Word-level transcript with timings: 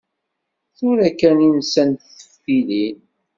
Tura 0.77 1.07
kan 1.19 1.37
i 1.47 1.49
nsant 1.57 1.99
teftilin. 2.17 2.97